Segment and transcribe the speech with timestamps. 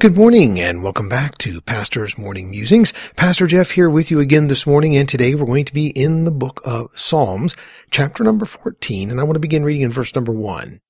[0.00, 2.94] Good morning and welcome back to Pastor's Morning Musings.
[3.16, 6.24] Pastor Jeff here with you again this morning and today we're going to be in
[6.24, 7.54] the book of Psalms,
[7.90, 10.80] chapter number 14, and I want to begin reading in verse number 1.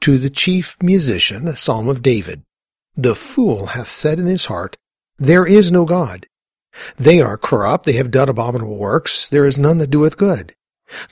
[0.00, 2.42] To the chief musician, a psalm of David.
[2.96, 4.78] The fool hath said in his heart,
[5.18, 6.26] There is no God.
[6.96, 10.54] They are corrupt, they have done abominable works, there is none that doeth good.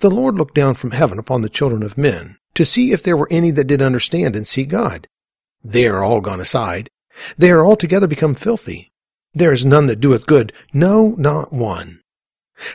[0.00, 3.18] The Lord looked down from heaven upon the children of men, to see if there
[3.18, 5.06] were any that did understand and seek God.
[5.62, 6.88] They are all gone aside.
[7.36, 8.92] They are altogether become filthy.
[9.34, 12.00] There is none that doeth good, no, not one.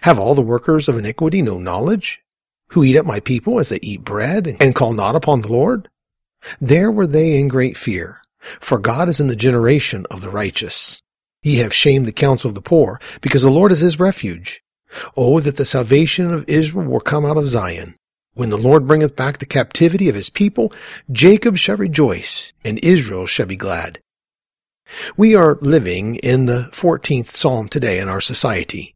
[0.02, 2.20] Have all the workers of iniquity no knowledge?
[2.70, 5.88] Who eat up my people as they eat bread, and call not upon the Lord?
[6.60, 8.22] There were they in great fear,
[8.60, 11.02] for God is in the generation of the righteous.
[11.44, 14.62] Ye have shamed the counsel of the poor, because the Lord is his refuge.
[15.16, 17.96] Oh, that the salvation of Israel were come out of Zion.
[18.34, 20.72] When the Lord bringeth back the captivity of his people,
[21.12, 24.00] Jacob shall rejoice, and Israel shall be glad.
[25.16, 28.96] We are living in the 14th Psalm today in our society.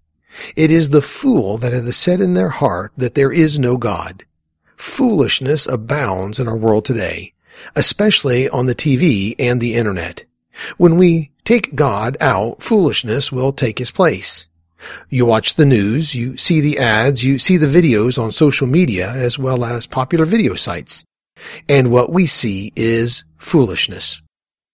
[0.55, 4.23] It is the fool that hath said in their heart that there is no God.
[4.77, 7.33] Foolishness abounds in our world today,
[7.75, 10.23] especially on the TV and the internet.
[10.77, 14.47] When we take God out, foolishness will take his place.
[15.09, 19.11] You watch the news, you see the ads, you see the videos on social media
[19.11, 21.03] as well as popular video sites.
[21.69, 24.21] And what we see is foolishness.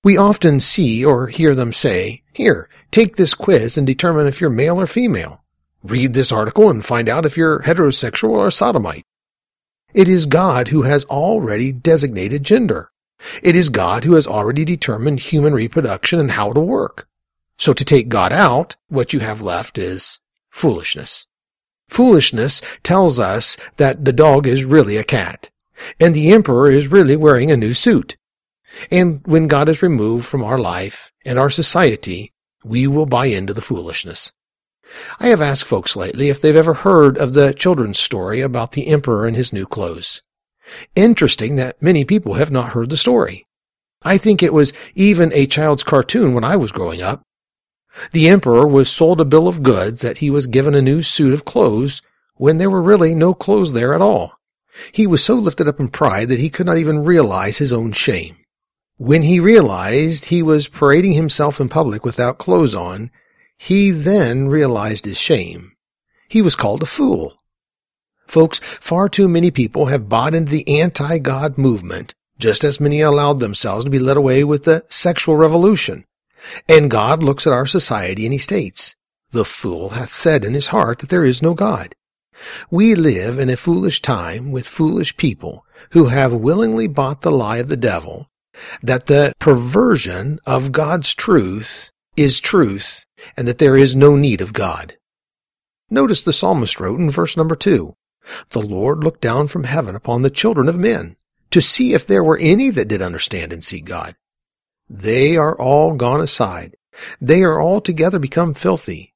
[0.04, 4.50] We often see or hear them say, here, take this quiz and determine if you're
[4.50, 5.44] male or female.
[5.84, 9.06] Read this article and find out if you're heterosexual or sodomite.
[9.94, 12.92] It is God who has already designated gender.
[13.42, 17.08] It is God who has already determined human reproduction and how to work.
[17.58, 20.20] So to take God out, what you have left is
[20.52, 21.26] foolishness.
[21.90, 25.50] Foolishness tells us that the dog is really a cat,
[26.00, 28.18] and the emperor is really wearing a new suit.
[28.92, 32.34] And when God is removed from our life and our society,
[32.64, 34.34] we will buy into the foolishness.
[35.20, 38.88] I have asked folks lately if they've ever heard of the children's story about the
[38.88, 40.22] emperor and his new clothes.
[40.96, 43.46] Interesting that many people have not heard the story.
[44.04, 47.24] I think it was even a child's cartoon when I was growing up.
[48.12, 51.34] The emperor was sold a bill of goods that he was given a new suit
[51.34, 52.02] of clothes
[52.36, 54.34] when there were really no clothes there at all.
[54.92, 57.92] He was so lifted up in pride that he could not even realize his own
[57.92, 58.37] shame.
[59.00, 63.12] When he realized he was parading himself in public without clothes on,
[63.56, 65.74] he then realized his shame.
[66.28, 67.38] He was called a fool.
[68.26, 73.40] Folks, far too many people have bought into the anti-God movement, just as many allowed
[73.40, 76.04] themselves to be led away with the sexual revolution.
[76.68, 78.96] And God looks at our society and he states,
[79.30, 81.94] The fool hath said in his heart that there is no God.
[82.72, 87.58] We live in a foolish time with foolish people who have willingly bought the lie
[87.58, 88.28] of the devil
[88.82, 94.54] that the perversion of God's truth is truth and that there is no need of
[94.54, 94.98] God.
[95.90, 97.96] Notice the psalmist wrote in verse number two,
[98.50, 101.16] The Lord looked down from heaven upon the children of men
[101.52, 104.16] to see if there were any that did understand and seek God.
[104.90, 106.76] They are all gone aside.
[107.22, 109.14] They are altogether become filthy.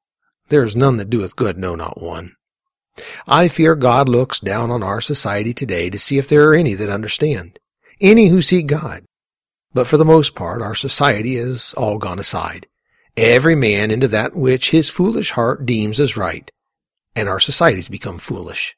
[0.50, 2.36] There is none that doeth good, no, not one.
[3.26, 6.74] I fear God looks down on our society today to see if there are any
[6.76, 7.58] that understand,
[8.00, 9.04] any who seek God.
[9.74, 12.68] But for the most part, our society has all gone aside,
[13.16, 16.52] every man into that which his foolish heart deems as right,
[17.16, 18.76] and our society's become foolish.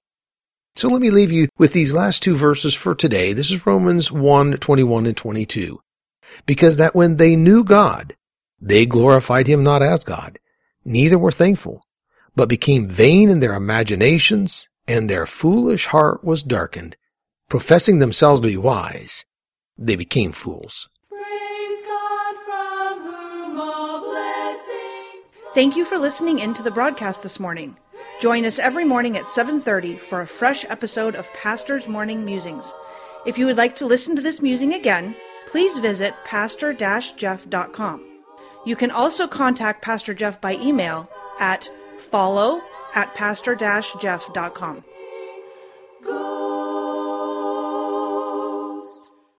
[0.76, 3.34] So let me leave you with these last two verses for today.
[3.34, 5.80] This is Romans 1, 21 and 22.
[6.46, 8.16] Because that when they knew God,
[8.60, 10.40] they glorified him not as God,
[10.86, 11.82] neither were thankful,
[12.36, 16.96] but became vain in their imaginations, and their foolish heart was darkened.
[17.50, 19.26] Professing themselves to be wise,
[19.78, 20.90] they became fools.
[25.54, 27.78] Thank you for listening in to the broadcast this morning.
[28.20, 32.74] Join us every morning at 7:30 for a fresh episode of Pastor's Morning Musings.
[33.26, 35.16] If you would like to listen to this musing again,
[35.48, 38.04] please visit pastor-jeff.com.
[38.66, 41.10] You can also contact Pastor Jeff by email
[41.40, 42.62] at follow
[42.96, 44.84] at pastor-jeff.com.